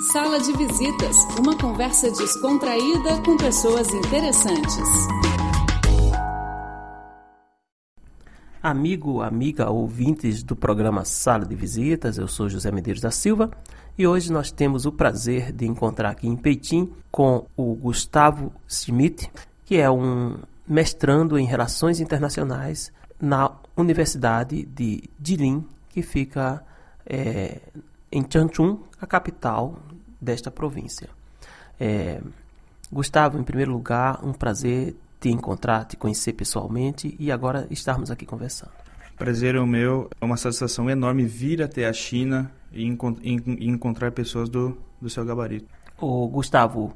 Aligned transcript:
Sala 0.00 0.38
de 0.38 0.52
Visitas, 0.52 1.16
uma 1.40 1.58
conversa 1.58 2.08
descontraída 2.12 3.20
com 3.24 3.36
pessoas 3.36 3.88
interessantes. 3.92 4.88
Amigo, 8.62 9.20
amiga, 9.20 9.68
ouvintes 9.68 10.44
do 10.44 10.54
programa 10.54 11.04
Sala 11.04 11.44
de 11.44 11.56
Visitas, 11.56 12.16
eu 12.16 12.28
sou 12.28 12.48
José 12.48 12.70
Medeiros 12.70 13.02
da 13.02 13.10
Silva 13.10 13.50
e 13.98 14.06
hoje 14.06 14.30
nós 14.30 14.52
temos 14.52 14.86
o 14.86 14.92
prazer 14.92 15.50
de 15.52 15.66
encontrar 15.66 16.10
aqui 16.10 16.28
em 16.28 16.36
Peitim 16.36 16.92
com 17.10 17.46
o 17.56 17.74
Gustavo 17.74 18.52
Schmidt, 18.68 19.28
que 19.64 19.78
é 19.78 19.90
um 19.90 20.36
mestrando 20.66 21.36
em 21.36 21.44
Relações 21.44 21.98
Internacionais 21.98 22.92
na 23.20 23.50
Universidade 23.76 24.64
de 24.64 25.10
Jilin, 25.20 25.66
que 25.88 26.02
fica 26.02 26.64
é, 27.04 27.58
em 28.10 28.24
Changchun, 28.28 28.78
a 29.00 29.06
capital 29.06 29.78
desta 30.20 30.50
província. 30.50 31.08
É, 31.78 32.20
Gustavo, 32.90 33.38
em 33.38 33.42
primeiro 33.42 33.72
lugar, 33.72 34.24
um 34.24 34.32
prazer 34.32 34.96
te 35.20 35.28
encontrar, 35.28 35.84
te 35.84 35.96
conhecer 35.96 36.32
pessoalmente 36.32 37.14
e 37.18 37.30
agora 37.30 37.66
estarmos 37.70 38.10
aqui 38.10 38.24
conversando. 38.24 38.72
Prazer 39.16 39.56
é 39.56 39.60
o 39.60 39.66
meu, 39.66 40.08
é 40.20 40.24
uma 40.24 40.36
satisfação 40.36 40.88
enorme 40.88 41.24
vir 41.24 41.62
até 41.62 41.86
a 41.86 41.92
China 41.92 42.50
e, 42.72 42.84
encont 42.84 43.20
e 43.22 43.68
encontrar 43.68 44.12
pessoas 44.12 44.48
do, 44.48 44.78
do 45.00 45.10
seu 45.10 45.24
gabarito. 45.24 45.66
Ô, 45.98 46.28
Gustavo, 46.28 46.94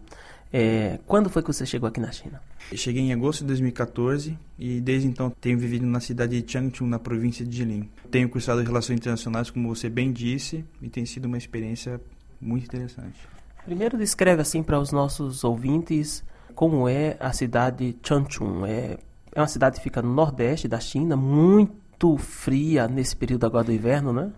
é, 0.52 0.98
quando 1.06 1.30
foi 1.30 1.42
que 1.42 1.50
você 1.50 1.64
chegou 1.64 1.88
aqui 1.88 1.98
na 1.98 2.12
China? 2.12 2.40
Eu 2.70 2.76
cheguei 2.76 3.02
em 3.02 3.12
agosto 3.12 3.40
de 3.40 3.46
2014 3.46 4.38
e 4.58 4.80
desde 4.80 5.08
então 5.08 5.30
tenho 5.30 5.58
vivido 5.58 5.86
na 5.86 5.98
cidade 5.98 6.40
de 6.40 6.52
Changchun, 6.52 6.86
na 6.86 6.98
província 6.98 7.44
de 7.44 7.56
Jilin. 7.56 7.88
Tenho 8.10 8.28
cursado 8.28 8.62
Relações 8.62 8.98
Internacionais, 8.98 9.50
como 9.50 9.74
você 9.74 9.88
bem 9.88 10.12
disse, 10.12 10.64
e 10.82 10.88
tem 10.90 11.06
sido 11.06 11.24
uma 11.24 11.38
experiência 11.38 11.98
muito 12.38 12.64
interessante. 12.64 13.18
Primeiro 13.64 13.96
descreve 13.96 14.42
assim 14.42 14.62
para 14.62 14.78
os 14.78 14.92
nossos 14.92 15.42
ouvintes 15.42 16.22
como 16.54 16.86
é 16.86 17.16
a 17.18 17.32
cidade 17.32 17.92
de 17.92 17.98
Changchun. 18.06 18.66
É, 18.66 18.98
é 19.34 19.40
uma 19.40 19.48
cidade 19.48 19.76
que 19.76 19.82
fica 19.82 20.02
no 20.02 20.12
nordeste 20.12 20.68
da 20.68 20.78
China, 20.78 21.16
muito 21.16 22.18
fria 22.18 22.86
nesse 22.86 23.16
período 23.16 23.46
agora 23.46 23.64
do 23.64 23.72
inverno, 23.72 24.12
né? 24.12 24.30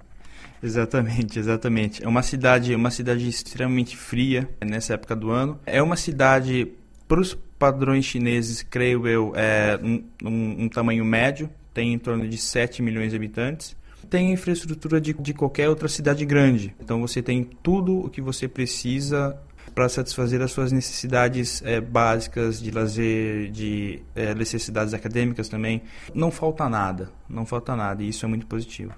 Exatamente, 0.65 1.39
exatamente. 1.39 2.03
É 2.03 2.09
uma 2.09 2.23
cidade, 2.23 2.75
uma 2.75 2.91
cidade 2.91 3.29
extremamente 3.29 3.95
fria 3.98 4.48
nessa 4.65 4.95
época 4.95 5.15
do 5.15 5.31
ano. 5.31 5.61
É 5.67 5.83
uma 5.83 5.95
cidade 5.95 6.73
para 7.06 7.21
os 7.21 7.34
padrões 7.59 8.06
chineses, 8.06 8.62
creio 8.62 9.06
eu, 9.06 9.33
é 9.37 9.79
um, 9.83 10.03
um, 10.25 10.65
um, 10.65 10.69
tamanho 10.71 11.05
médio, 11.05 11.51
tem 11.75 11.93
em 11.93 11.98
torno 11.98 12.27
de 12.27 12.39
7 12.39 12.81
milhões 12.81 13.11
de 13.11 13.17
habitantes. 13.17 13.77
Tem 14.09 14.29
a 14.29 14.33
infraestrutura 14.33 14.98
de, 14.98 15.12
de 15.12 15.34
qualquer 15.34 15.69
outra 15.69 15.87
cidade 15.87 16.25
grande. 16.25 16.75
Então 16.81 16.99
você 16.99 17.21
tem 17.21 17.45
tudo 17.62 17.99
o 17.99 18.09
que 18.09 18.23
você 18.23 18.49
precisa 18.49 19.39
para 19.75 19.87
satisfazer 19.89 20.41
as 20.41 20.51
suas 20.51 20.73
necessidades 20.73 21.62
é, 21.62 21.78
básicas 21.78 22.59
de 22.59 22.71
lazer, 22.71 23.51
de 23.51 24.03
é, 24.15 24.34
necessidades 24.34 24.95
acadêmicas 24.95 25.47
também. 25.49 25.83
Não 26.15 26.31
falta 26.31 26.71
nada, 26.71 27.11
não 27.28 27.45
falta 27.45 27.77
nada, 27.77 28.03
e 28.03 28.09
isso 28.09 28.25
é 28.25 28.28
muito 28.28 28.47
positivo. 28.47 28.95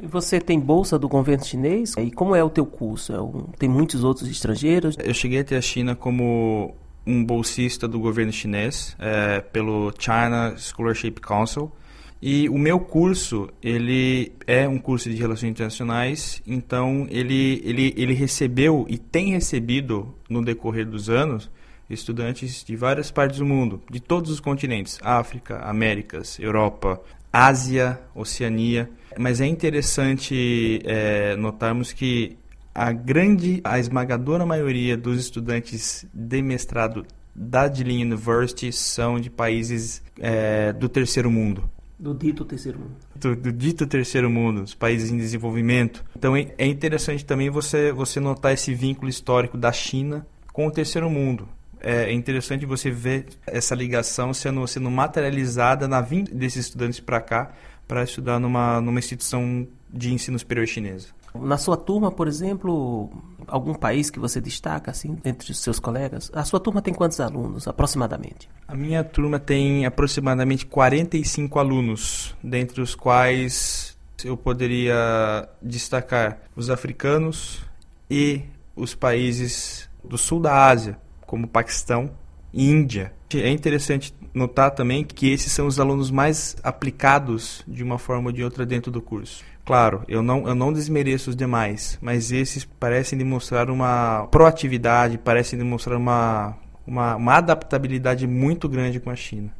E 0.00 0.06
você 0.06 0.40
tem 0.40 0.58
bolsa 0.60 0.98
do 0.98 1.08
governo 1.08 1.44
chinês? 1.44 1.94
E 1.98 2.10
como 2.10 2.34
é 2.34 2.42
o 2.42 2.50
teu 2.50 2.64
curso? 2.64 3.12
É 3.12 3.20
um, 3.20 3.44
tem 3.58 3.68
muitos 3.68 4.04
outros 4.04 4.28
estrangeiros? 4.28 4.96
Eu 5.02 5.14
cheguei 5.14 5.40
até 5.40 5.56
a 5.56 5.60
China 5.60 5.96
como 5.96 6.74
um 7.06 7.24
bolsista 7.24 7.88
do 7.88 7.98
governo 7.98 8.32
chinês, 8.32 8.94
é, 8.98 9.40
pelo 9.40 9.92
China 9.98 10.54
Scholarship 10.56 11.12
Council. 11.22 11.72
E 12.20 12.48
o 12.48 12.58
meu 12.58 12.80
curso, 12.80 13.48
ele 13.62 14.32
é 14.46 14.68
um 14.68 14.78
curso 14.78 15.08
de 15.08 15.16
Relações 15.16 15.50
Internacionais, 15.50 16.42
então 16.46 17.06
ele, 17.10 17.62
ele, 17.64 17.94
ele 17.96 18.12
recebeu 18.12 18.84
e 18.88 18.98
tem 18.98 19.30
recebido 19.30 20.14
no 20.28 20.44
decorrer 20.44 20.84
dos 20.84 21.08
anos 21.08 21.48
estudantes 21.88 22.64
de 22.64 22.76
várias 22.76 23.10
partes 23.10 23.38
do 23.38 23.46
mundo, 23.46 23.80
de 23.90 24.00
todos 24.00 24.30
os 24.30 24.40
continentes, 24.40 24.98
África, 25.02 25.58
Américas, 25.60 26.38
Europa, 26.38 27.00
Ásia, 27.32 28.00
Oceania. 28.14 28.90
Mas 29.18 29.40
é 29.40 29.46
interessante 29.46 30.80
é, 30.84 31.36
notarmos 31.36 31.92
que 31.92 32.36
a 32.74 32.92
grande, 32.92 33.60
a 33.64 33.78
esmagadora 33.78 34.46
maioria 34.46 34.96
dos 34.96 35.18
estudantes 35.18 36.06
de 36.14 36.40
mestrado 36.42 37.04
da 37.34 37.72
Jilin 37.72 38.02
University 38.02 38.72
são 38.72 39.18
de 39.18 39.30
países 39.30 40.02
é, 40.18 40.72
do 40.72 40.88
terceiro 40.88 41.30
mundo. 41.30 41.68
Do 41.98 42.14
dito 42.14 42.44
terceiro 42.44 42.78
mundo. 42.78 42.96
Do, 43.16 43.34
do, 43.34 43.52
dito 43.52 43.86
terceiro 43.86 44.30
mundo, 44.30 44.62
os 44.62 44.74
países 44.74 45.10
em 45.10 45.16
desenvolvimento. 45.16 46.04
Então 46.16 46.36
é, 46.36 46.54
é 46.56 46.66
interessante 46.66 47.24
também 47.24 47.50
você, 47.50 47.90
você 47.90 48.20
notar 48.20 48.52
esse 48.52 48.72
vínculo 48.72 49.08
histórico 49.08 49.58
da 49.58 49.72
China 49.72 50.24
com 50.52 50.66
o 50.66 50.70
terceiro 50.70 51.10
mundo. 51.10 51.48
É, 51.80 52.12
interessante 52.12 52.66
você 52.66 52.90
ver 52.90 53.26
essa 53.46 53.74
ligação 53.74 54.34
sendo, 54.34 54.66
sendo 54.66 54.90
materializada 54.90 55.86
na 55.86 56.00
vinda 56.00 56.32
desses 56.34 56.66
estudantes 56.66 57.00
para 57.00 57.20
cá 57.20 57.52
para 57.86 58.04
estudar 58.04 58.38
numa, 58.38 58.80
numa 58.80 58.98
instituição 58.98 59.66
de 59.88 60.12
ensino 60.12 60.38
superior 60.38 60.66
chinesa. 60.66 61.08
Na 61.34 61.56
sua 61.56 61.76
turma, 61.76 62.10
por 62.10 62.26
exemplo, 62.26 63.10
algum 63.46 63.74
país 63.74 64.10
que 64.10 64.18
você 64.18 64.40
destaca 64.40 64.90
assim 64.90 65.18
entre 65.24 65.50
os 65.52 65.58
seus 65.58 65.78
colegas? 65.78 66.30
A 66.34 66.44
sua 66.44 66.60
turma 66.60 66.82
tem 66.82 66.92
quantos 66.92 67.20
alunos 67.20 67.68
aproximadamente? 67.68 68.48
A 68.66 68.74
minha 68.74 69.04
turma 69.04 69.38
tem 69.38 69.86
aproximadamente 69.86 70.66
45 70.66 71.58
alunos, 71.58 72.34
dentre 72.42 72.80
os 72.80 72.94
quais 72.94 73.96
eu 74.24 74.36
poderia 74.36 75.48
destacar 75.62 76.40
os 76.56 76.70
africanos 76.70 77.62
e 78.10 78.42
os 78.74 78.94
países 78.94 79.88
do 80.02 80.18
sul 80.18 80.40
da 80.40 80.66
Ásia, 80.66 80.98
como 81.28 81.46
Paquistão 81.46 82.10
e 82.52 82.68
Índia. 82.68 83.12
É 83.34 83.50
interessante 83.50 84.14
notar 84.32 84.70
também 84.70 85.04
que 85.04 85.30
esses 85.30 85.52
são 85.52 85.66
os 85.66 85.78
alunos 85.78 86.10
mais 86.10 86.56
aplicados 86.62 87.62
de 87.68 87.84
uma 87.84 87.98
forma 87.98 88.30
ou 88.30 88.32
de 88.32 88.42
outra 88.42 88.64
dentro 88.64 88.90
do 88.90 89.02
curso. 89.02 89.44
Claro, 89.64 90.02
eu 90.08 90.22
não, 90.22 90.48
eu 90.48 90.54
não 90.54 90.72
desmereço 90.72 91.28
os 91.28 91.36
demais, 91.36 91.98
mas 92.00 92.32
esses 92.32 92.64
parecem 92.64 93.18
demonstrar 93.18 93.68
uma 93.68 94.26
proatividade, 94.30 95.18
parecem 95.18 95.58
demonstrar 95.58 95.98
uma, 95.98 96.56
uma, 96.86 97.16
uma 97.16 97.34
adaptabilidade 97.34 98.26
muito 98.26 98.66
grande 98.66 98.98
com 98.98 99.10
a 99.10 99.16
China. 99.16 99.52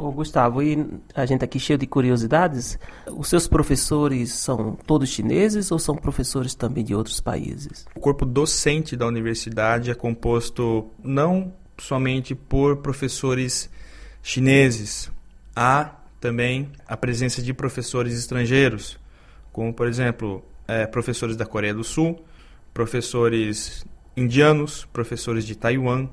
Ô, 0.00 0.10
Gustavo, 0.10 0.62
e 0.62 0.86
a 1.14 1.26
gente 1.26 1.44
aqui 1.44 1.60
cheio 1.60 1.78
de 1.78 1.86
curiosidades, 1.86 2.78
os 3.06 3.28
seus 3.28 3.46
professores 3.46 4.32
são 4.32 4.74
todos 4.86 5.10
chineses 5.10 5.70
ou 5.70 5.78
são 5.78 5.94
professores 5.94 6.54
também 6.54 6.82
de 6.82 6.94
outros 6.94 7.20
países? 7.20 7.84
O 7.94 8.00
corpo 8.00 8.24
docente 8.24 8.96
da 8.96 9.06
universidade 9.06 9.90
é 9.90 9.94
composto 9.94 10.90
não 11.04 11.52
somente 11.76 12.34
por 12.34 12.78
professores 12.78 13.68
chineses, 14.22 15.12
há 15.54 15.96
também 16.18 16.70
a 16.86 16.96
presença 16.96 17.42
de 17.42 17.52
professores 17.52 18.14
estrangeiros, 18.14 18.98
como 19.52 19.74
por 19.74 19.86
exemplo 19.86 20.42
é, 20.66 20.86
professores 20.86 21.36
da 21.36 21.44
Coreia 21.44 21.74
do 21.74 21.84
Sul, 21.84 22.24
professores 22.72 23.84
indianos, 24.16 24.86
professores 24.94 25.44
de 25.44 25.54
Taiwan. 25.54 26.08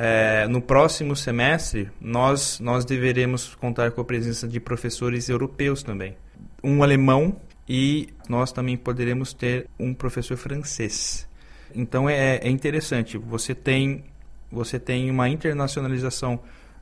É, 0.00 0.46
no 0.46 0.62
próximo 0.62 1.16
semestre, 1.16 1.90
nós, 2.00 2.60
nós 2.60 2.84
deveremos 2.84 3.54
contar 3.56 3.90
com 3.90 4.00
a 4.00 4.04
presença 4.04 4.46
de 4.46 4.60
professores 4.60 5.28
europeus 5.28 5.82
também. 5.82 6.16
Um 6.62 6.82
alemão 6.82 7.34
e 7.68 8.08
nós 8.28 8.52
também 8.52 8.76
poderemos 8.76 9.32
ter 9.32 9.66
um 9.78 9.92
professor 9.92 10.36
francês. 10.36 11.28
Então 11.74 12.08
é, 12.08 12.36
é 12.36 12.48
interessante, 12.48 13.18
você 13.18 13.54
tem, 13.54 14.04
você 14.52 14.78
tem 14.78 15.10
uma 15.10 15.28
internacionalização 15.28 16.38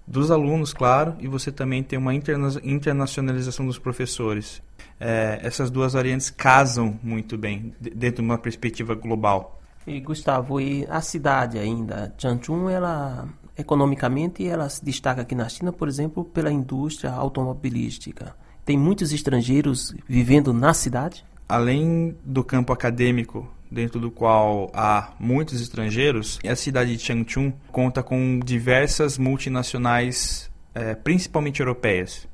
dos 0.07 0.31
alunos, 0.31 0.75
claro, 0.75 1.17
e 1.19 1.27
você 1.27 1.51
também 1.51 1.83
tem 1.83 1.99
uma 1.99 2.15
interna 2.15 2.49
internacionalização 2.63 3.67
dos 3.67 3.79
professores 3.79 4.63
é, 4.99 5.41
essas 5.43 5.71
duas 5.71 5.93
variantes 5.93 6.31
casam 6.31 6.99
muito 7.03 7.37
bem 7.37 7.75
dentro 7.81 8.23
de 8.23 8.29
uma 8.29 8.39
perspectiva 8.39 8.95
global. 8.95 9.61
E 9.87 10.01
Gustavo, 10.01 10.61
e 10.61 10.87
a 10.89 11.01
cidade 11.01 11.59
ainda, 11.59 12.13
Changchun, 12.19 12.69
ela 12.69 13.29
economicamente 13.57 14.47
ela 14.47 14.69
se 14.69 14.85
destaca 14.85 15.23
aqui 15.23 15.35
na 15.35 15.49
China, 15.49 15.73
por 15.73 15.89
exemplo, 15.89 16.25
pela 16.25 16.53
indústria 16.53 17.11
automobilística. 17.11 18.35
Tem 18.65 18.77
muitos 18.77 19.13
estrangeiros 19.13 19.95
vivendo 20.07 20.53
na 20.53 20.75
cidade? 20.75 21.25
Além 21.49 22.17
do 22.25 22.45
campo 22.45 22.73
acadêmico, 22.73 23.49
dentro 23.71 23.99
do 23.99 24.11
qual 24.11 24.71
há 24.75 25.13
muitos 25.19 25.61
estrangeiros, 25.61 26.39
a 26.45 26.57
cidade 26.57 26.97
de 26.97 27.03
Changchun 27.03 27.53
conta 27.73 28.03
com 28.03 28.41
diversas 28.45 29.17
multinacionais, 29.17 30.51
é, 30.75 30.95
principalmente 30.95 31.61
europeias 31.61 32.29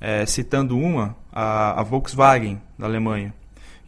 é, 0.00 0.26
citando 0.26 0.78
uma, 0.78 1.16
a, 1.32 1.80
a, 1.80 1.82
Volkswagen 1.82 2.60
da 2.78 2.86
Alemanha. 2.86 3.34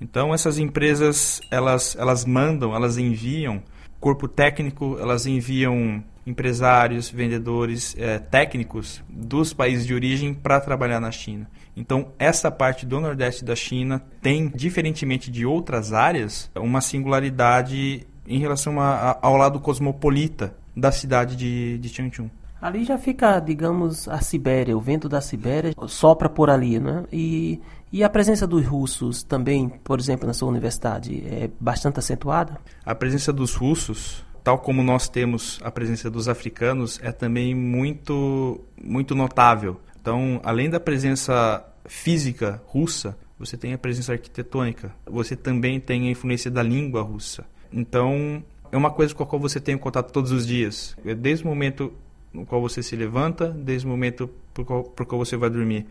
Então 0.00 0.34
essas 0.34 0.58
empresas 0.58 1.40
elas 1.50 1.96
elas 1.98 2.24
mandam, 2.24 2.74
elas 2.74 2.98
enviam 2.98 3.62
corpo 4.00 4.28
técnico, 4.28 4.96
elas 5.00 5.26
enviam 5.26 6.02
empresários, 6.26 7.08
vendedores, 7.08 7.96
é, 7.98 8.18
técnicos 8.18 9.02
dos 9.08 9.52
países 9.52 9.86
de 9.86 9.94
origem 9.94 10.34
para 10.34 10.60
trabalhar 10.60 11.00
na 11.00 11.10
China. 11.10 11.48
Então, 11.74 12.12
essa 12.18 12.50
parte 12.50 12.84
do 12.84 13.00
Nordeste 13.00 13.44
da 13.44 13.56
China 13.56 14.02
tem, 14.20 14.48
diferentemente 14.54 15.30
de 15.30 15.46
outras 15.46 15.92
áreas, 15.92 16.50
uma 16.54 16.80
singularidade 16.80 18.06
em 18.26 18.38
relação 18.38 18.78
a, 18.78 19.12
a, 19.12 19.18
ao 19.22 19.36
lado 19.36 19.58
cosmopolita 19.58 20.54
da 20.76 20.92
cidade 20.92 21.34
de, 21.34 21.78
de 21.78 21.88
Changchun. 21.88 22.28
Ali 22.60 22.84
já 22.84 22.98
fica, 22.98 23.38
digamos, 23.38 24.08
a 24.08 24.20
Sibéria, 24.20 24.76
o 24.76 24.80
vento 24.80 25.08
da 25.08 25.20
Sibéria 25.20 25.72
sopra 25.86 26.28
por 26.28 26.50
ali, 26.50 26.80
né? 26.80 27.04
E, 27.12 27.60
e 27.92 28.02
a 28.02 28.08
presença 28.08 28.46
dos 28.46 28.66
russos 28.66 29.22
também, 29.22 29.68
por 29.68 30.00
exemplo, 30.00 30.26
na 30.26 30.34
sua 30.34 30.48
universidade, 30.48 31.22
é 31.26 31.48
bastante 31.60 32.00
acentuada? 32.00 32.58
A 32.84 32.94
presença 32.94 33.32
dos 33.32 33.54
russos, 33.54 34.24
tal 34.42 34.58
como 34.58 34.82
nós 34.82 35.08
temos 35.08 35.60
a 35.62 35.70
presença 35.70 36.10
dos 36.10 36.28
africanos, 36.28 36.98
é 37.00 37.12
também 37.12 37.54
muito, 37.54 38.60
muito 38.82 39.14
notável. 39.14 39.80
Então, 40.00 40.40
além 40.42 40.68
da 40.68 40.80
presença 40.80 41.64
física 41.86 42.60
russa, 42.66 43.16
você 43.38 43.56
tem 43.56 43.72
a 43.72 43.78
presença 43.78 44.12
arquitetônica, 44.12 44.92
você 45.06 45.36
também 45.36 45.78
tem 45.78 46.08
a 46.08 46.10
influência 46.10 46.50
da 46.50 46.62
língua 46.62 47.02
russa. 47.02 47.44
Então, 47.72 48.42
é 48.72 48.76
uma 48.76 48.90
coisa 48.90 49.14
com 49.14 49.22
a 49.22 49.26
qual 49.26 49.40
você 49.40 49.60
tem 49.60 49.78
contato 49.78 50.12
todos 50.12 50.32
os 50.32 50.44
dias. 50.44 50.96
Desde 51.16 51.44
o 51.44 51.48
momento 51.48 51.92
no 52.32 52.44
qual 52.44 52.60
você 52.60 52.82
se 52.82 52.94
levanta, 52.96 53.48
desde 53.48 53.86
o 53.86 53.90
momento 53.90 54.28
por 54.52 54.64
qual, 54.64 54.84
por 54.84 55.06
qual 55.06 55.24
você 55.24 55.36
vai 55.36 55.50
dormir. 55.50 55.86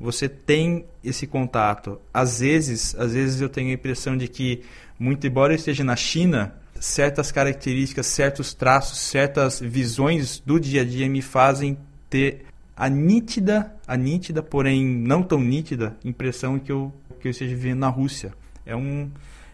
Você 0.00 0.28
tem 0.28 0.84
esse 1.02 1.26
contato. 1.26 2.00
Às 2.12 2.40
vezes, 2.40 2.94
às 2.96 3.12
vezes 3.12 3.40
eu 3.40 3.48
tenho 3.48 3.70
a 3.70 3.74
impressão 3.74 4.16
de 4.16 4.26
que, 4.28 4.62
muito 4.98 5.26
embora 5.26 5.52
eu 5.52 5.56
esteja 5.56 5.84
na 5.84 5.94
China, 5.94 6.54
certas 6.80 7.30
características, 7.30 8.06
certos 8.06 8.52
traços, 8.52 8.98
certas 8.98 9.60
visões 9.60 10.40
do 10.44 10.58
dia 10.58 10.82
a 10.82 10.84
dia 10.84 11.08
me 11.08 11.22
fazem 11.22 11.78
ter 12.10 12.44
a 12.76 12.88
nítida, 12.88 13.74
a 13.86 13.96
nítida, 13.96 14.42
porém 14.42 14.84
não 14.84 15.22
tão 15.22 15.40
nítida, 15.40 15.96
impressão 16.04 16.58
que 16.58 16.72
eu, 16.72 16.92
que 17.20 17.28
eu 17.28 17.30
esteja 17.30 17.54
vivendo 17.54 17.78
na 17.78 17.88
Rússia. 17.88 18.32
É, 18.66 18.74
um, 18.74 19.10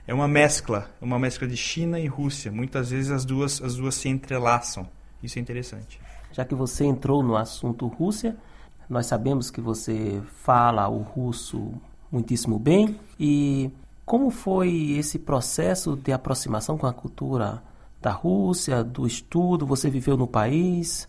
é 0.06 0.14
uma 0.14 0.26
mescla, 0.26 0.90
uma 1.00 1.18
mescla 1.18 1.46
de 1.46 1.56
China 1.56 2.00
e 2.00 2.06
Rússia. 2.06 2.50
Muitas 2.50 2.90
vezes 2.90 3.10
as 3.10 3.24
duas, 3.24 3.60
as 3.60 3.76
duas 3.76 3.94
se 3.94 4.08
entrelaçam. 4.08 4.88
Isso 5.22 5.38
é 5.38 5.42
interessante. 5.42 6.00
Já 6.38 6.44
que 6.44 6.54
você 6.54 6.84
entrou 6.84 7.20
no 7.20 7.36
assunto 7.36 7.88
Rússia, 7.88 8.36
nós 8.88 9.06
sabemos 9.06 9.50
que 9.50 9.60
você 9.60 10.22
fala 10.44 10.86
o 10.88 10.98
russo 10.98 11.72
muitíssimo 12.12 12.60
bem. 12.60 12.96
E 13.18 13.72
como 14.06 14.30
foi 14.30 14.92
esse 14.92 15.18
processo 15.18 15.96
de 15.96 16.12
aproximação 16.12 16.78
com 16.78 16.86
a 16.86 16.92
cultura 16.92 17.60
da 18.00 18.12
Rússia, 18.12 18.84
do 18.84 19.04
estudo? 19.04 19.66
Você 19.66 19.90
viveu 19.90 20.16
no 20.16 20.28
país? 20.28 21.08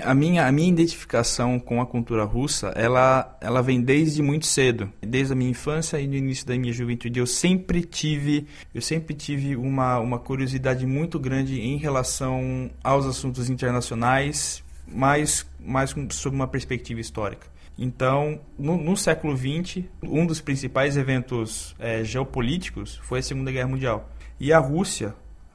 A 0.00 0.14
minha, 0.14 0.46
a 0.46 0.52
minha 0.52 0.68
identificação 0.68 1.58
com 1.58 1.80
a 1.80 1.86
cultura 1.86 2.22
russa, 2.24 2.68
ela, 2.76 3.36
ela 3.40 3.60
vem 3.60 3.82
desde 3.82 4.22
muito 4.22 4.46
cedo. 4.46 4.88
Desde 5.02 5.32
a 5.32 5.36
minha 5.36 5.50
infância 5.50 6.00
e 6.00 6.06
no 6.06 6.14
início 6.14 6.46
da 6.46 6.56
minha 6.56 6.72
juventude, 6.72 7.18
eu 7.18 7.26
sempre 7.26 7.82
tive, 7.82 8.46
eu 8.72 8.80
sempre 8.80 9.12
tive 9.12 9.56
uma, 9.56 9.98
uma 9.98 10.20
curiosidade 10.20 10.86
muito 10.86 11.18
grande 11.18 11.60
em 11.60 11.78
relação 11.78 12.70
aos 12.84 13.06
assuntos 13.06 13.50
internacionais, 13.50 14.62
mais, 14.92 15.46
mais 15.60 15.94
sob 16.10 16.34
uma 16.34 16.48
perspectiva 16.48 17.00
histórica. 17.00 17.46
Então, 17.78 18.40
no, 18.58 18.76
no 18.76 18.96
século 18.96 19.36
XX, 19.36 19.84
um 20.02 20.26
dos 20.26 20.40
principais 20.40 20.96
eventos 20.96 21.76
é, 21.78 22.02
geopolíticos 22.02 22.96
foi 23.04 23.20
a 23.20 23.22
Segunda 23.22 23.52
Guerra 23.52 23.68
Mundial. 23.68 24.10
E 24.40 24.52
a 24.52 24.58
Rússia, 24.58 25.14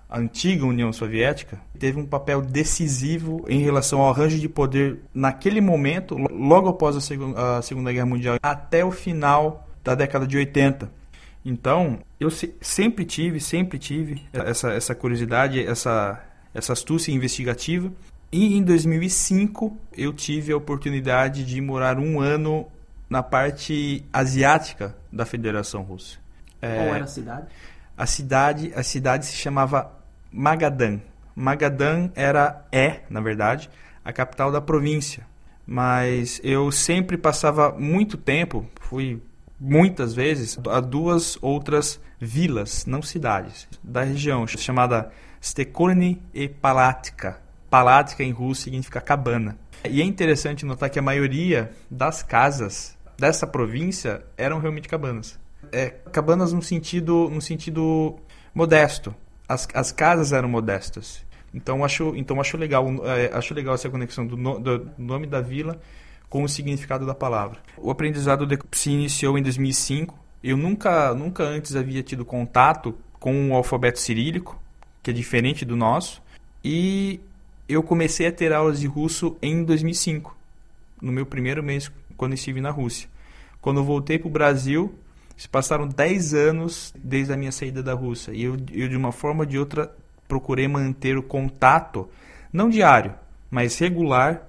a 0.09 0.19
antiga 0.19 0.65
União 0.65 0.93
Soviética, 0.93 1.59
teve 1.77 1.99
um 1.99 2.05
papel 2.05 2.41
decisivo 2.41 3.43
em 3.49 3.59
relação 3.59 3.99
ao 3.99 4.09
arranjo 4.09 4.39
de 4.39 4.47
poder 4.47 4.99
naquele 5.13 5.59
momento, 5.59 6.15
logo 6.15 6.69
após 6.69 6.95
a, 6.95 7.01
seg 7.01 7.19
a 7.35 7.61
Segunda 7.61 7.91
Guerra 7.91 8.05
Mundial, 8.05 8.37
até 8.41 8.85
o 8.85 8.91
final 8.91 9.67
da 9.83 9.93
década 9.93 10.25
de 10.25 10.37
80. 10.37 10.89
Então, 11.45 11.99
eu 12.17 12.29
se 12.29 12.55
sempre 12.61 13.03
tive, 13.03 13.39
sempre 13.41 13.77
tive 13.77 14.21
essa, 14.31 14.71
essa 14.71 14.95
curiosidade, 14.95 15.61
essa, 15.61 16.23
essa 16.53 16.71
astúcia 16.71 17.11
investigativa. 17.11 17.91
E 18.33 18.57
em 18.57 18.63
2005 18.63 19.77
eu 19.95 20.11
tive 20.11 20.51
a 20.51 20.57
oportunidade 20.57 21.45
de 21.45 21.61
morar 21.61 21.99
um 21.99 22.19
ano 22.19 22.65
na 23.07 23.21
parte 23.21 24.03
asiática 24.11 24.95
da 25.11 25.23
Federação 25.23 25.83
Russa. 25.83 26.17
Qual 26.59 26.71
é, 26.71 26.89
era 26.89 27.03
a 27.03 27.07
cidade? 27.07 27.47
A 27.95 28.05
cidade, 28.07 28.73
a 28.75 28.81
cidade 28.81 29.27
se 29.27 29.35
chamava 29.35 29.91
Magadan. 30.31 30.99
Magadan 31.35 32.09
era 32.15 32.65
é, 32.71 33.01
na 33.07 33.21
verdade, 33.21 33.69
a 34.03 34.11
capital 34.11 34.51
da 34.51 34.59
província. 34.59 35.27
Mas 35.63 36.41
eu 36.43 36.71
sempre 36.71 37.19
passava 37.19 37.71
muito 37.77 38.17
tempo, 38.17 38.65
fui 38.81 39.21
muitas 39.59 40.15
vezes 40.15 40.57
a 40.67 40.79
duas 40.79 41.37
outras 41.39 42.01
vilas, 42.19 42.87
não 42.87 43.03
cidades, 43.03 43.67
da 43.83 44.01
região, 44.01 44.47
chamada 44.47 45.11
Stekorny 45.39 46.19
e 46.33 46.49
Palatka 46.49 47.42
Palática 47.73 48.23
em 48.23 48.29
russo 48.29 48.61
significa 48.61 49.01
cabana. 49.01 49.57
E 49.89 49.99
é 49.99 50.05
interessante 50.05 50.63
notar 50.63 50.91
que 50.91 50.99
a 50.99 51.01
maioria 51.01 51.71
das 51.89 52.21
casas 52.21 52.95
dessa 53.17 53.47
província 53.47 54.23
eram 54.37 54.59
realmente 54.59 54.87
cabanas. 54.87 55.39
É, 55.71 55.89
cabanas 55.89 56.53
no 56.53 56.61
sentido, 56.61 57.31
no 57.31 57.41
sentido 57.41 58.15
modesto. 58.53 59.15
As, 59.49 59.67
as 59.73 59.91
casas 59.91 60.33
eram 60.33 60.47
modestas. 60.47 61.25
Então 61.51 61.83
acho, 61.83 62.13
então 62.15 62.39
acho 62.39 62.57
legal, 62.57 62.85
é, 63.07 63.31
acho 63.33 63.55
legal 63.55 63.73
essa 63.73 63.89
conexão 63.89 64.27
do, 64.27 64.37
no, 64.37 64.59
do 64.59 64.91
nome 64.95 65.25
da 65.25 65.41
vila 65.41 65.81
com 66.29 66.43
o 66.43 66.47
significado 66.47 67.07
da 67.07 67.15
palavra. 67.15 67.57
O 67.75 67.89
aprendizado 67.89 68.47
se 68.71 68.91
iniciou 68.91 69.35
em 69.35 69.41
2005. 69.41 70.15
Eu 70.43 70.57
nunca, 70.57 71.15
nunca 71.15 71.43
antes 71.43 71.75
havia 71.75 72.03
tido 72.03 72.23
contato 72.23 72.95
com 73.19 73.49
o 73.49 73.55
alfabeto 73.55 73.99
cirílico, 73.99 74.61
que 75.01 75.09
é 75.09 75.13
diferente 75.13 75.65
do 75.65 75.75
nosso. 75.75 76.21
E 76.63 77.19
eu 77.73 77.83
comecei 77.83 78.27
a 78.27 78.31
ter 78.31 78.53
aulas 78.53 78.79
de 78.79 78.87
russo 78.87 79.37
em 79.41 79.63
2005, 79.63 80.35
no 81.01 81.11
meu 81.11 81.25
primeiro 81.25 81.63
mês 81.63 81.91
quando 82.15 82.33
estive 82.33 82.61
na 82.61 82.69
Rússia. 82.69 83.09
Quando 83.61 83.79
eu 83.79 83.83
voltei 83.83 84.19
para 84.19 84.27
o 84.27 84.31
Brasil, 84.31 84.93
se 85.35 85.47
passaram 85.47 85.87
10 85.87 86.33
anos 86.33 86.93
desde 86.97 87.33
a 87.33 87.37
minha 87.37 87.51
saída 87.51 87.81
da 87.81 87.93
Rússia 87.93 88.31
e 88.31 88.43
eu, 88.43 88.57
eu, 88.71 88.87
de 88.87 88.95
uma 88.95 89.11
forma 89.11 89.41
ou 89.41 89.45
de 89.45 89.57
outra, 89.57 89.93
procurei 90.27 90.67
manter 90.67 91.17
o 91.17 91.23
contato, 91.23 92.09
não 92.51 92.69
diário, 92.69 93.13
mas 93.49 93.77
regular 93.77 94.47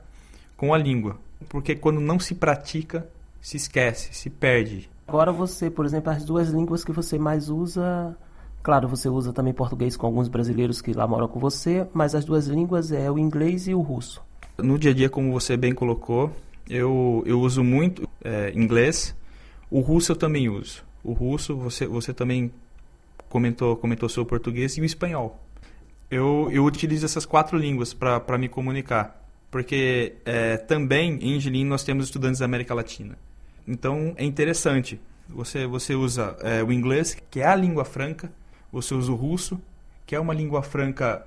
com 0.56 0.74
a 0.74 0.78
língua. 0.78 1.18
Porque 1.48 1.74
quando 1.74 2.00
não 2.00 2.18
se 2.18 2.34
pratica, 2.34 3.08
se 3.40 3.56
esquece, 3.56 4.14
se 4.14 4.30
perde. 4.30 4.88
Agora 5.06 5.32
você, 5.32 5.70
por 5.70 5.84
exemplo, 5.84 6.10
as 6.10 6.24
duas 6.24 6.48
línguas 6.48 6.84
que 6.84 6.92
você 6.92 7.18
mais 7.18 7.48
usa 7.48 8.16
Claro, 8.64 8.88
você 8.88 9.10
usa 9.10 9.30
também 9.30 9.52
português 9.52 9.94
com 9.94 10.06
alguns 10.06 10.26
brasileiros 10.26 10.80
que 10.80 10.94
lá 10.94 11.06
moram 11.06 11.28
com 11.28 11.38
você, 11.38 11.86
mas 11.92 12.14
as 12.14 12.24
duas 12.24 12.46
línguas 12.46 12.90
é 12.90 13.10
o 13.10 13.18
inglês 13.18 13.68
e 13.68 13.74
o 13.74 13.82
russo. 13.82 14.22
No 14.56 14.78
dia 14.78 14.90
a 14.90 14.94
dia, 14.94 15.10
como 15.10 15.30
você 15.30 15.54
bem 15.54 15.74
colocou, 15.74 16.32
eu, 16.66 17.22
eu 17.26 17.42
uso 17.42 17.62
muito 17.62 18.08
é, 18.24 18.52
inglês. 18.56 19.14
O 19.70 19.80
russo 19.80 20.12
eu 20.12 20.16
também 20.16 20.48
uso. 20.48 20.82
O 21.04 21.12
russo, 21.12 21.54
você, 21.54 21.86
você 21.86 22.14
também 22.14 22.50
comentou, 23.28 23.76
comentou 23.76 24.08
sobre 24.08 24.28
o 24.28 24.30
português 24.30 24.78
e 24.78 24.80
o 24.80 24.84
espanhol. 24.86 25.38
Eu, 26.10 26.48
eu 26.50 26.64
utilizo 26.64 27.04
essas 27.04 27.26
quatro 27.26 27.58
línguas 27.58 27.92
para 27.92 28.38
me 28.38 28.48
comunicar. 28.48 29.28
Porque 29.50 30.14
é, 30.24 30.56
também 30.56 31.18
em 31.20 31.36
Angelim 31.36 31.66
nós 31.66 31.84
temos 31.84 32.06
estudantes 32.06 32.38
da 32.38 32.46
América 32.46 32.72
Latina. 32.72 33.18
Então 33.68 34.14
é 34.16 34.24
interessante. 34.24 34.98
Você, 35.28 35.66
você 35.66 35.94
usa 35.94 36.34
é, 36.40 36.64
o 36.64 36.72
inglês, 36.72 37.14
que 37.30 37.40
é 37.40 37.46
a 37.46 37.54
língua 37.54 37.84
franca, 37.84 38.32
você 38.74 38.94
usa 38.94 39.12
o 39.12 39.14
russo, 39.14 39.60
que 40.04 40.14
é 40.14 40.20
uma 40.20 40.34
língua 40.34 40.62
franca 40.62 41.26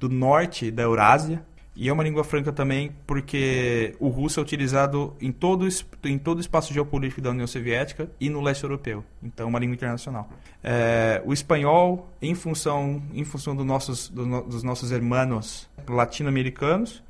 do 0.00 0.08
norte 0.08 0.70
da 0.70 0.82
Eurásia, 0.82 1.44
e 1.76 1.90
é 1.90 1.92
uma 1.92 2.02
língua 2.02 2.24
franca 2.24 2.50
também 2.50 2.90
porque 3.06 3.94
o 4.00 4.08
russo 4.08 4.40
é 4.40 4.42
utilizado 4.42 5.14
em 5.20 5.30
todo, 5.30 5.68
em 6.04 6.18
todo 6.18 6.38
o 6.38 6.40
espaço 6.40 6.72
geopolítico 6.72 7.20
da 7.20 7.30
União 7.30 7.46
Soviética 7.46 8.10
e 8.18 8.30
no 8.30 8.40
leste 8.40 8.64
europeu. 8.64 9.04
Então, 9.22 9.44
é 9.44 9.48
uma 9.48 9.58
língua 9.58 9.74
internacional. 9.74 10.26
É, 10.64 11.22
o 11.26 11.34
espanhol, 11.34 12.10
em 12.22 12.34
função, 12.34 13.02
em 13.12 13.24
função 13.24 13.54
do 13.54 13.62
nossos, 13.62 14.08
do, 14.08 14.42
dos 14.42 14.62
nossos 14.62 14.90
hermanos 14.90 15.68
latino-americanos, 15.86 17.02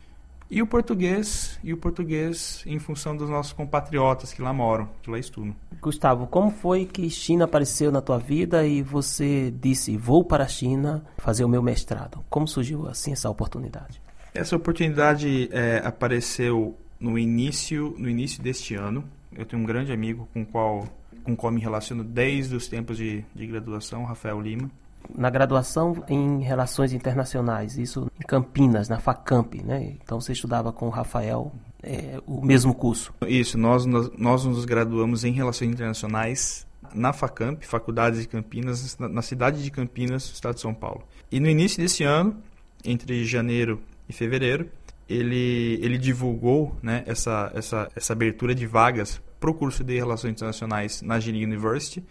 e 0.50 0.62
o 0.62 0.66
português, 0.66 1.58
e 1.62 1.72
o 1.72 1.76
português 1.76 2.62
em 2.66 2.78
função 2.78 3.16
dos 3.16 3.28
nossos 3.28 3.52
compatriotas 3.52 4.32
que 4.32 4.40
lá 4.40 4.52
moram, 4.52 4.88
que 5.02 5.10
lá 5.10 5.18
estudam. 5.18 5.54
Gustavo, 5.80 6.26
como 6.26 6.50
foi 6.50 6.84
que 6.84 7.08
China 7.10 7.44
apareceu 7.44 7.90
na 7.90 8.00
tua 8.00 8.18
vida 8.18 8.66
e 8.66 8.82
você 8.82 9.50
disse, 9.50 9.96
vou 9.96 10.24
para 10.24 10.44
a 10.44 10.48
China 10.48 11.04
fazer 11.18 11.44
o 11.44 11.48
meu 11.48 11.62
mestrado? 11.62 12.24
Como 12.30 12.46
surgiu 12.46 12.88
assim 12.88 13.12
essa 13.12 13.28
oportunidade? 13.28 14.00
Essa 14.32 14.56
oportunidade 14.56 15.48
é, 15.52 15.82
apareceu 15.84 16.76
no 17.00 17.18
início, 17.18 17.94
no 17.98 18.08
início 18.08 18.42
deste 18.42 18.74
ano. 18.74 19.04
Eu 19.36 19.44
tenho 19.44 19.62
um 19.62 19.66
grande 19.66 19.92
amigo 19.92 20.28
com 20.32 20.42
o 20.42 20.46
qual, 20.46 20.86
com 21.24 21.34
qual 21.34 21.52
me 21.52 21.60
relaciono 21.60 22.04
desde 22.04 22.54
os 22.54 22.68
tempos 22.68 22.96
de, 22.96 23.24
de 23.34 23.46
graduação, 23.46 24.04
Rafael 24.04 24.40
Lima 24.40 24.70
na 25.14 25.30
graduação 25.30 26.02
em 26.08 26.40
Relações 26.40 26.92
Internacionais, 26.92 27.76
isso 27.76 28.10
em 28.18 28.26
Campinas, 28.26 28.88
na 28.88 28.98
FACAMP, 28.98 29.62
né? 29.62 29.94
Então 30.02 30.20
você 30.20 30.32
estudava 30.32 30.72
com 30.72 30.86
o 30.86 30.90
Rafael 30.90 31.52
é, 31.82 32.20
o 32.26 32.44
mesmo 32.44 32.74
curso. 32.74 33.14
Isso, 33.26 33.56
nós, 33.56 33.86
nós, 33.86 34.10
nós 34.16 34.44
nos 34.44 34.64
graduamos 34.64 35.24
em 35.24 35.32
Relações 35.32 35.70
Internacionais 35.70 36.66
na 36.94 37.12
FACAMP, 37.12 37.64
Faculdades 37.64 38.20
de 38.20 38.28
Campinas, 38.28 38.96
na, 38.98 39.08
na 39.08 39.22
cidade 39.22 39.62
de 39.62 39.70
Campinas, 39.70 40.24
estado 40.24 40.54
de 40.54 40.60
São 40.60 40.74
Paulo. 40.74 41.04
E 41.30 41.38
no 41.38 41.48
início 41.48 41.82
desse 41.82 42.04
ano, 42.04 42.36
entre 42.84 43.24
janeiro 43.24 43.80
e 44.08 44.12
fevereiro, 44.12 44.68
ele, 45.08 45.78
ele 45.82 45.98
divulgou 45.98 46.76
né, 46.82 47.04
essa, 47.06 47.50
essa, 47.54 47.88
essa 47.94 48.12
abertura 48.12 48.54
de 48.54 48.66
vagas 48.66 49.20
para 49.38 49.50
o 49.50 49.54
curso 49.54 49.84
de 49.84 49.96
Relações 49.96 50.32
Internacionais 50.32 51.02
na 51.02 51.20
Gini 51.20 51.44
University 51.44 52.02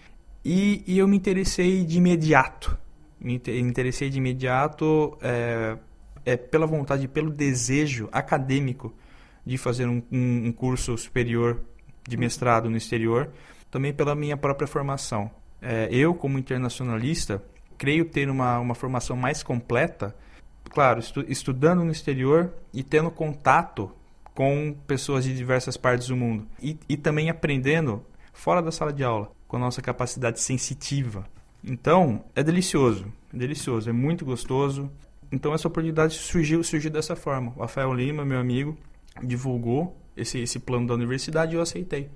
e, 0.43 0.83
e, 0.85 0.97
eu 0.99 1.07
me 1.07 1.17
interessei 1.17 1.83
de 1.83 1.97
imediato. 1.97 2.77
Me 3.19 3.41
interessei 3.60 4.10
de 4.10 4.17
imediato 4.17 5.17
é, 5.22 5.77
é, 6.25 6.38
pela 6.38 6.65
vontade, 6.65 7.07
pelo 7.07 7.31
desejo 7.31 8.10
acadêmico 8.12 8.93
de 9.45 9.57
fazer 9.57 9.88
um, 9.88 10.01
um, 10.12 10.48
um 10.48 10.51
curso 10.51 10.98
superior 10.98 11.62
de 12.07 12.17
mestrado 12.17 12.69
no 12.69 12.77
exterior, 12.77 13.31
também 13.72 13.93
pela 13.93 14.15
minha 14.15 14.36
própria 14.36 14.67
formação. 14.67 15.31
É, 15.62 15.88
eu, 15.91 16.13
como 16.13 16.38
internacionalista, 16.38 17.43
creio 17.77 18.05
ter 18.05 18.29
uma, 18.29 18.60
uma 18.60 18.75
formação 18.75 19.15
mais 19.15 19.41
completa 19.41 20.15
claro, 20.69 21.00
estu 21.00 21.24
estudando 21.27 21.84
no 21.84 21.91
exterior 21.91 22.53
e 22.74 22.84
tendo 22.84 23.10
contato 23.12 23.91
com 24.34 24.75
pessoas 24.86 25.24
de 25.24 25.36
diversas 25.36 25.77
partes 25.77 26.07
do 26.07 26.15
mundo. 26.15 26.48
E, 26.62 26.77
e 26.89 26.98
também 26.98 27.29
aprendendo 27.29 28.03
fora 28.34 28.62
da 28.62 28.72
sala 28.72 28.91
de 28.91 29.03
aula, 29.03 29.31
com 29.48 29.55
a 29.55 29.60
nossa 29.60 29.81
capacidade 29.81 30.41
sensitiva. 30.41 31.25
Então, 31.67 32.24
é 32.36 32.43
delicioso, 32.43 33.12
é 33.34 33.38
delicioso, 33.38 33.89
é 33.89 33.93
muito 33.93 34.24
gostoso. 34.24 34.91
Então, 35.31 35.53
essa 35.53 35.67
oportunidade 35.67 36.13
surgiu, 36.13 36.63
surgiu 36.63 36.91
dessa 36.91 37.15
forma. 37.15 37.51
O 37.55 37.62
Rafael 37.62 37.91
Lima, 37.91 38.24
meu 38.24 38.39
amigo, 38.39 38.77
divulgou 39.24 39.98
esse, 40.15 40.38
esse 40.39 40.60
plano 40.60 40.86
da 40.86 40.93
universidade 40.93 41.53
e 41.53 41.55
eu 41.55 41.62
aceitei. 41.62 42.10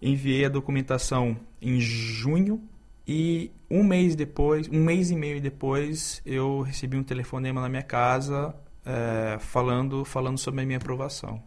Enviei 0.00 0.44
a 0.44 0.48
documentação 0.48 1.36
em 1.60 1.80
junho 1.80 2.62
e 3.06 3.50
um 3.68 3.82
mês 3.82 4.14
depois, 4.14 4.68
um 4.68 4.82
mês 4.84 5.10
e 5.10 5.16
meio 5.16 5.40
depois, 5.40 6.22
eu 6.24 6.60
recebi 6.60 6.96
um 6.96 7.02
telefonema 7.02 7.60
na 7.60 7.68
minha 7.68 7.82
casa 7.82 8.54
é, 8.86 9.38
falando, 9.40 10.04
falando 10.04 10.38
sobre 10.38 10.62
a 10.62 10.64
minha 10.64 10.78
aprovação. 10.78 11.42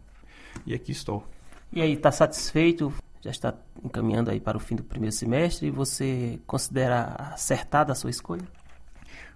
E 0.66 0.74
aqui 0.74 0.92
estou. 0.92 1.24
E 1.72 1.80
aí, 1.80 1.94
está 1.94 2.12
satisfeito? 2.12 2.92
Já 3.20 3.30
está 3.30 3.54
encaminhando 3.82 4.30
aí 4.30 4.40
para 4.40 4.56
o 4.56 4.60
fim 4.60 4.76
do 4.76 4.82
primeiro 4.82 5.14
semestre 5.14 5.68
e 5.68 5.70
você 5.70 6.38
considera 6.46 7.14
acertada 7.32 7.92
a 7.92 7.94
sua 7.94 8.10
escolha? 8.10 8.44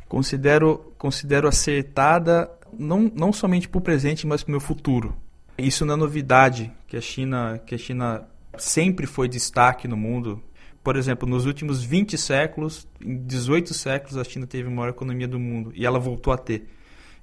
Considero, 0.09 0.93
considero 0.99 1.49
acertada 1.49 2.51
não, 2.73 3.11
não 3.15 3.33
somente 3.33 3.69
para 3.69 3.79
o 3.79 3.83
presente, 3.83 4.27
mas 4.27 4.43
para 4.43 4.51
o 4.51 4.53
meu 4.53 4.61
futuro. 4.61 5.17
Isso 5.59 5.85
não 5.85 5.95
é 5.95 5.97
novidade, 5.97 6.73
que 6.87 6.97
a 6.97 7.01
China, 7.01 7.61
que 7.65 7.75
a 7.75 7.79
China 7.79 8.29
sempre 8.57 9.07
foi 9.07 9.29
destaque 9.29 9.89
no 9.89 9.97
mundo 9.97 10.43
por 10.83 10.97
exemplo, 10.97 11.29
nos 11.29 11.47
últimos 11.47 11.85
20 11.85 12.19
séculos, 12.19 12.89
em 13.01 13.17
18 13.25 13.73
séculos, 13.73 14.17
a 14.17 14.25
China 14.25 14.47
teve 14.47 14.69
a 14.69 14.71
maior 14.71 14.89
economia 14.89 15.29
do 15.29 15.39
mundo 15.39 15.73
e 15.75 15.87
ela 15.87 15.99
voltou 15.99 16.33
a 16.33 16.37
ter. 16.37 16.69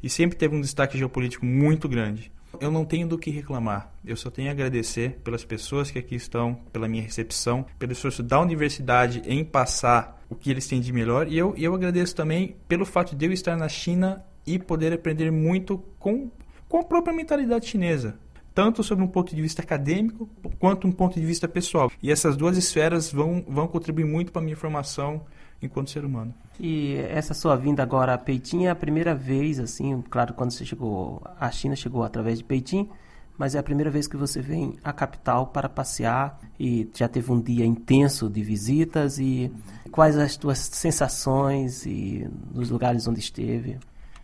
E 0.01 0.09
sempre 0.09 0.37
teve 0.37 0.55
um 0.55 0.61
destaque 0.61 0.97
geopolítico 0.97 1.45
muito 1.45 1.89
grande. 1.89 2.31
Eu 2.59 2.71
não 2.71 2.85
tenho 2.85 3.07
do 3.07 3.17
que 3.17 3.29
reclamar. 3.29 3.91
Eu 4.03 4.15
só 4.15 4.29
tenho 4.29 4.49
a 4.49 4.51
agradecer 4.51 5.19
pelas 5.23 5.43
pessoas 5.43 5.91
que 5.91 5.99
aqui 5.99 6.15
estão, 6.15 6.55
pela 6.71 6.87
minha 6.87 7.03
recepção, 7.03 7.65
pelo 7.77 7.91
esforço 7.91 8.23
da 8.23 8.39
universidade 8.39 9.21
em 9.25 9.43
passar 9.43 10.21
o 10.29 10.35
que 10.35 10.49
eles 10.49 10.67
têm 10.67 10.81
de 10.81 10.93
melhor. 10.93 11.27
E 11.27 11.37
eu, 11.37 11.53
eu 11.57 11.73
agradeço 11.73 12.15
também 12.15 12.55
pelo 12.67 12.85
fato 12.85 13.15
de 13.15 13.25
eu 13.25 13.31
estar 13.31 13.55
na 13.55 13.67
China 13.67 14.23
e 14.45 14.57
poder 14.57 14.93
aprender 14.93 15.31
muito 15.31 15.77
com, 15.99 16.29
com 16.67 16.79
a 16.79 16.83
própria 16.83 17.13
mentalidade 17.13 17.67
chinesa 17.67 18.17
tanto 18.51 18.83
sobre 18.83 19.05
um 19.05 19.07
ponto 19.07 19.33
de 19.33 19.41
vista 19.41 19.61
acadêmico 19.61 20.27
quanto 20.59 20.85
um 20.85 20.91
ponto 20.91 21.17
de 21.17 21.25
vista 21.25 21.47
pessoal. 21.47 21.89
E 22.03 22.11
essas 22.11 22.35
duas 22.35 22.57
esferas 22.57 23.09
vão, 23.09 23.41
vão 23.47 23.69
contribuir 23.69 24.03
muito 24.03 24.33
para 24.33 24.41
a 24.41 24.43
minha 24.43 24.57
formação 24.57 25.21
enquanto 25.61 25.91
ser 25.91 26.05
humano. 26.05 26.33
E 26.59 26.95
essa 26.95 27.33
sua 27.33 27.55
vinda 27.55 27.83
agora 27.83 28.13
a 28.13 28.17
Peitim 28.17 28.65
é 28.65 28.69
a 28.69 28.75
primeira 28.75 29.15
vez, 29.15 29.59
assim, 29.59 30.03
claro, 30.09 30.33
quando 30.33 30.51
você 30.51 30.65
chegou 30.65 31.21
à 31.39 31.49
China, 31.51 31.75
chegou 31.75 32.03
através 32.03 32.39
de 32.39 32.43
Peitim, 32.43 32.89
mas 33.37 33.55
é 33.55 33.59
a 33.59 33.63
primeira 33.63 33.89
vez 33.89 34.05
que 34.05 34.17
você 34.17 34.41
vem 34.41 34.77
à 34.83 34.91
capital 34.91 35.47
para 35.47 35.69
passear 35.69 36.37
e 36.59 36.89
já 36.93 37.07
teve 37.07 37.31
um 37.31 37.41
dia 37.41 37.65
intenso 37.65 38.29
de 38.29 38.43
visitas 38.43 39.17
e 39.17 39.49
quais 39.91 40.17
as 40.17 40.35
tuas 40.35 40.59
sensações 40.59 41.85
e 41.85 42.29
nos 42.53 42.69
lugares 42.69 43.07
onde 43.07 43.21
esteve? 43.21 43.77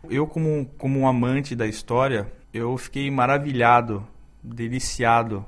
Eu 0.10 0.27
como 0.27 0.65
como 0.77 1.00
um 1.00 1.08
amante 1.08 1.56
da 1.56 1.65
história, 1.65 2.30
eu 2.54 2.77
fiquei 2.77 3.10
maravilhado 3.10 4.06
deliciado 4.44 5.46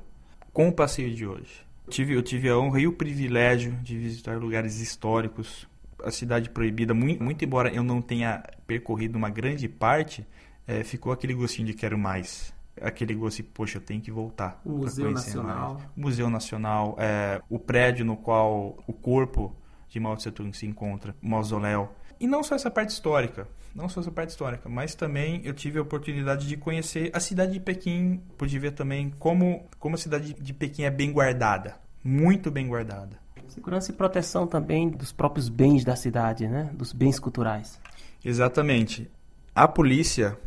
com 0.54 0.70
o 0.70 0.74
passeio 0.74 1.14
de 1.14 1.28
hoje. 1.28 1.68
Eu 1.86 1.92
tive, 1.92 2.14
eu 2.16 2.24
tive 2.24 2.50
a 2.50 2.58
honra 2.58 2.80
e 2.80 2.88
o 2.88 2.94
privilégio 2.94 3.74
de 3.84 3.98
visitar 3.98 4.38
lugares 4.38 4.80
históricos, 4.80 5.67
a 6.04 6.12
cidade 6.12 6.50
proibida, 6.50 6.94
muito, 6.94 7.24
muito 7.24 7.44
embora 7.44 7.70
eu 7.74 7.84
não 7.84 8.02
tenha 8.02 8.44
percorrido 8.66 9.18
uma 9.18 9.30
grande 9.30 9.68
parte, 9.68 10.26
é, 10.68 10.84
ficou 10.84 11.12
aquele 11.12 11.34
gostinho 11.34 11.68
de 11.68 11.74
quero 11.74 11.98
mais. 11.98 12.54
Aquele 12.80 13.16
gosto 13.16 13.38
de, 13.38 13.44
poxa, 13.44 13.78
eu 13.78 13.82
tenho 13.82 14.02
que 14.02 14.12
voltar. 14.12 14.62
O 14.64 14.72
Museu 14.78 15.10
Nacional. 15.10 15.74
Mais. 15.74 15.86
O 15.86 16.00
Museu 16.00 16.30
Nacional, 16.30 16.96
é, 17.00 17.42
o 17.50 17.58
prédio 17.58 18.06
no 18.06 18.16
qual 18.16 18.78
o 18.86 18.94
corpo 18.94 19.56
de 19.90 20.00
Mao 20.00 20.16
Tse 20.16 20.32
Tung 20.32 20.56
se 20.56 20.68
encontra, 20.68 21.16
o 21.22 21.28
mausoléu. 21.28 21.90
E 22.20 22.28
não 22.28 22.44
só 22.44 22.56
essa 22.56 22.70
parte 22.70 22.90
histórica, 22.90 23.48
não 23.74 23.88
só 23.88 24.02
essa 24.02 24.12
parte 24.12 24.30
histórica, 24.30 24.68
mas 24.70 24.94
também 24.94 25.42
eu 25.44 25.54
tive 25.54 25.80
a 25.80 25.82
oportunidade 25.82 26.48
de 26.48 26.58
conhecer 26.58 27.10
a 27.14 27.20
cidade 27.20 27.54
de 27.54 27.60
Pequim, 27.60 28.22
pude 28.38 28.58
ver 28.60 28.72
também 28.72 29.12
como, 29.18 29.66
como 29.80 29.96
a 29.96 29.98
cidade 29.98 30.34
de 30.34 30.54
Pequim 30.54 30.84
é 30.84 30.92
bem 30.92 31.12
guardada, 31.12 31.76
muito 32.04 32.52
bem 32.52 32.68
guardada. 32.68 33.18
Segurança 33.50 33.92
e 33.92 33.96
proteção 33.96 34.48
também 34.48 34.90
dos 34.90 35.12
próprios 35.12 35.50
bens 35.50 35.84
da 35.84 35.96
cidade, 35.96 36.48
né? 36.48 36.70
Dos 36.74 36.94
bens 36.94 37.20
culturais. 37.20 37.80
Exatamente. 38.24 39.10
A 39.56 39.68
polícia 39.68 40.38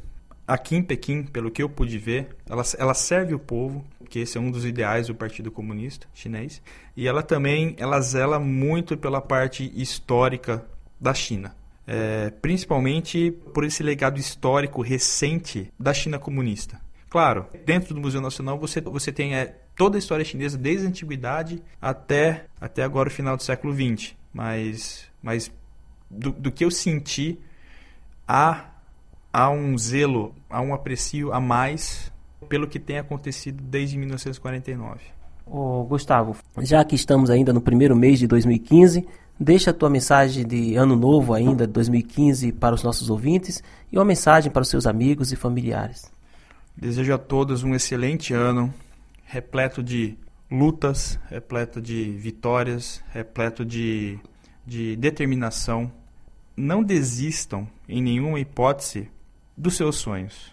aqui 0.46 0.76
em 0.76 0.82
Pequim, 0.82 1.22
pelo 1.22 1.50
que 1.50 1.62
eu 1.62 1.68
pude 1.68 1.96
ver, 1.98 2.36
ela, 2.48 2.62
ela 2.78 2.94
serve 2.94 3.34
o 3.34 3.38
povo, 3.38 3.84
que 4.08 4.18
esse 4.18 4.36
é 4.36 4.40
um 4.40 4.50
dos 4.50 4.64
ideais 4.64 5.06
do 5.06 5.14
Partido 5.14 5.50
Comunista 5.50 6.06
Chinês, 6.12 6.60
e 6.96 7.06
ela 7.06 7.22
também 7.22 7.74
ela 7.78 8.00
zela 8.00 8.38
muito 8.38 8.96
pela 8.96 9.20
parte 9.20 9.70
histórica 9.74 10.64
da 11.00 11.14
China 11.14 11.54
é, 11.92 12.30
principalmente 12.40 13.32
por 13.52 13.64
esse 13.64 13.82
legado 13.82 14.16
histórico 14.16 14.80
recente 14.80 15.72
da 15.76 15.92
China 15.92 16.20
comunista. 16.20 16.80
Claro, 17.08 17.46
dentro 17.66 17.92
do 17.92 18.00
Museu 18.00 18.20
Nacional 18.20 18.56
você, 18.56 18.80
você 18.80 19.10
tem 19.10 19.34
é, 19.34 19.58
toda 19.76 19.96
a 19.96 19.98
história 19.98 20.24
chinesa, 20.24 20.58
desde 20.58 20.86
a 20.86 20.88
antiguidade 20.88 21.62
até, 21.80 22.46
até 22.60 22.82
agora 22.82 23.08
o 23.08 23.12
final 23.12 23.36
do 23.36 23.42
século 23.42 23.74
XX. 23.74 24.14
Mas, 24.32 25.04
mas 25.22 25.50
do, 26.10 26.32
do 26.32 26.52
que 26.52 26.64
eu 26.64 26.70
senti, 26.70 27.38
há, 28.26 28.70
há 29.32 29.50
um 29.50 29.76
zelo, 29.76 30.34
há 30.48 30.60
um 30.60 30.74
aprecio 30.74 31.32
a 31.32 31.40
mais 31.40 32.12
pelo 32.48 32.66
que 32.66 32.78
tem 32.78 32.98
acontecido 32.98 33.62
desde 33.62 33.96
1949. 33.98 35.00
Ô, 35.46 35.84
Gustavo, 35.84 36.36
já 36.58 36.84
que 36.84 36.94
estamos 36.94 37.28
ainda 37.28 37.52
no 37.52 37.60
primeiro 37.60 37.96
mês 37.96 38.18
de 38.18 38.26
2015, 38.26 39.06
Deixa 39.42 39.70
a 39.70 39.72
tua 39.72 39.88
mensagem 39.88 40.46
de 40.46 40.76
ano 40.76 40.94
novo 40.94 41.32
ainda, 41.32 41.66
2015, 41.66 42.52
para 42.52 42.74
os 42.74 42.82
nossos 42.82 43.08
ouvintes 43.08 43.62
e 43.90 43.96
uma 43.96 44.04
mensagem 44.04 44.52
para 44.52 44.60
os 44.60 44.68
seus 44.68 44.86
amigos 44.86 45.32
e 45.32 45.36
familiares. 45.36 46.12
Desejo 46.76 47.14
a 47.14 47.16
todos 47.16 47.62
um 47.62 47.74
excelente 47.74 48.34
ano, 48.34 48.72
repleto 49.30 49.80
de 49.80 50.18
lutas, 50.50 51.16
repleto 51.28 51.80
de 51.80 52.10
vitórias, 52.10 53.00
repleto 53.12 53.64
de, 53.64 54.18
de 54.66 54.96
determinação. 54.96 55.92
Não 56.56 56.82
desistam, 56.82 57.68
em 57.88 58.02
nenhuma 58.02 58.40
hipótese, 58.40 59.08
dos 59.56 59.76
seus 59.76 59.96
sonhos. 59.96 60.52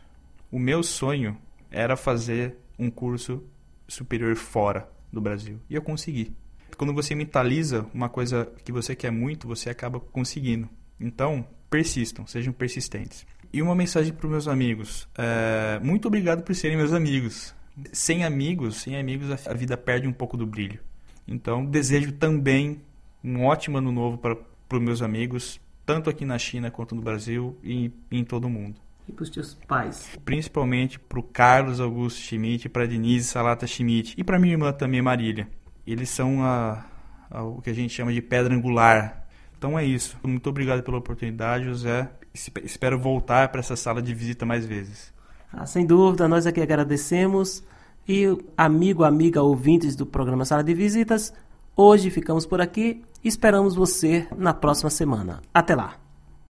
O 0.52 0.60
meu 0.60 0.84
sonho 0.84 1.36
era 1.72 1.98
fazer 1.98 2.56
um 2.78 2.92
curso 2.92 3.44
superior 3.88 4.36
fora 4.36 4.88
do 5.12 5.20
Brasil 5.20 5.60
e 5.68 5.74
eu 5.74 5.82
consegui 5.82 6.36
quando 6.78 6.94
você 6.94 7.16
mentaliza 7.16 7.88
uma 7.92 8.08
coisa 8.08 8.48
que 8.64 8.72
você 8.72 8.96
quer 8.96 9.12
muito, 9.12 9.48
você 9.48 9.68
acaba 9.70 10.00
conseguindo. 10.00 10.70
Então, 11.00 11.44
persistam, 11.72 12.28
sejam 12.28 12.54
persistentes. 12.54 13.26
E 13.52 13.64
uma 13.64 13.74
mensagem 13.74 14.14
para 14.14 14.28
os 14.28 14.32
meus 14.32 14.48
amigos: 14.48 15.10
é, 15.18 15.80
muito 15.84 16.08
obrigado 16.08 16.44
por 16.44 16.54
serem 16.54 16.78
meus 16.78 16.94
amigos. 16.94 17.56
Sem 17.94 18.24
amigos, 18.24 18.78
sem 18.78 18.98
amigos, 18.98 19.48
a 19.48 19.54
vida 19.54 19.78
perde 19.78 20.08
um 20.08 20.14
pouco 20.14 20.36
do 20.36 20.46
brilho. 20.46 20.80
Então, 21.28 21.66
desejo 21.66 22.12
também 22.14 22.82
um 23.24 23.46
ótimo 23.46 23.78
ano 23.78 23.92
novo 23.92 24.18
para 24.18 24.38
os 24.74 24.82
meus 24.82 25.02
amigos, 25.02 25.60
tanto 25.86 26.10
aqui 26.10 26.26
na 26.26 26.40
China 26.40 26.72
quanto 26.72 26.96
no 26.96 27.02
Brasil 27.02 27.58
e, 27.64 27.92
e 28.12 28.18
em 28.20 28.24
todo 28.24 28.46
o 28.46 28.50
mundo. 28.50 28.80
E 29.08 29.12
para 29.12 29.24
os 29.24 29.30
teus 29.30 29.54
pais? 29.68 30.10
Principalmente 30.26 31.00
para 31.00 31.20
o 31.20 31.24
Carlos 31.24 31.80
Augusto 31.80 32.20
Schmidt, 32.20 32.68
para 32.68 32.84
a 32.84 32.88
Denise 32.88 33.28
Salata 33.28 33.68
Schmidt 33.68 34.16
e 34.18 34.24
para 34.24 34.40
minha 34.40 34.54
irmã 34.54 34.74
também, 34.74 35.02
Marília 35.02 35.48
eles 35.88 36.10
são 36.10 36.44
a, 36.44 36.86
a, 37.32 37.44
o 37.44 37.62
que 37.62 37.70
a 37.70 37.74
gente 37.74 37.94
chama 37.94 38.12
de 38.12 38.22
pedra 38.22 38.54
angular. 38.54 39.26
Então 39.58 39.80
é 39.80 39.86
isso. 39.86 40.18
Muito 40.24 40.50
obrigado 40.50 40.84
pela 40.84 40.98
oportunidade, 40.98 41.64
José. 41.64 42.12
Espero 42.34 43.00
voltar 43.00 43.48
para 43.50 43.62
essa 43.62 43.76
sala 43.76 44.02
de 44.02 44.14
visita 44.14 44.46
mais 44.46 44.66
vezes. 44.66 45.14
Ah, 45.52 45.66
sem 45.66 45.86
dúvida, 45.86 46.28
nós 46.28 46.46
aqui 46.46 46.62
agradecemos. 46.62 47.64
E 48.08 48.26
amigo, 48.56 49.04
amiga, 49.04 49.42
ouvintes 49.42 49.96
do 49.96 50.06
programa 50.06 50.46
Sala 50.46 50.64
de 50.64 50.74
Visitas, 50.74 51.34
Hoje 51.80 52.10
ficamos 52.10 52.44
por 52.44 52.60
aqui 52.60 53.04
esperamos 53.24 53.76
você 53.76 54.28
na 54.36 54.52
próxima 54.52 54.90
semana. 54.90 55.44
Até 55.54 55.76
lá! 55.76 56.07